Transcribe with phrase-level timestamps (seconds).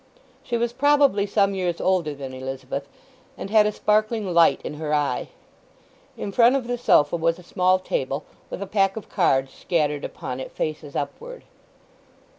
[0.41, 2.89] She was probably some years older than Elizabeth,
[3.37, 5.27] and had a sparkling light in her eye.
[6.17, 10.03] In front of the sofa was a small table, with a pack of cards scattered
[10.03, 11.43] upon it faces upward.